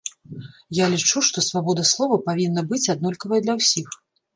[0.77, 3.99] Я лічу, што свабода слова павінна быць аднолькавая для ўсіх.